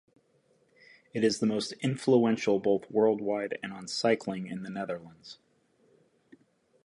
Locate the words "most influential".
1.45-2.57